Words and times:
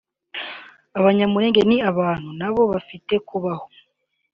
abanyamulenge 0.99 1.61
ni 1.69 1.77
abantu 1.89 2.29
nabo 2.39 2.61
bafite 2.71 3.13
kubaho 3.27 3.65